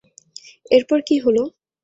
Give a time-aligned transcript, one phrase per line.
[0.71, 1.43] এরপর কী হলো?